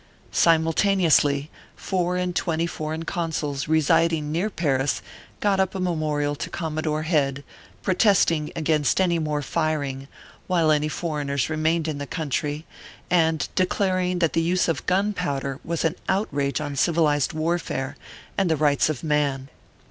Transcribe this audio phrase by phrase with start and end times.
[0.31, 5.03] Simultaneously, four and twenty foreign Consuls residing near Paris
[5.41, 7.43] got up a memorial to Commodore Head,
[7.83, 10.07] protesting against any more firing
[10.47, 12.65] while any foreigners remained in the country,
[13.11, 17.95] and declaring that the use of gunpowder was an outrage on civil ized warfare
[18.39, 19.49] and the rights of man.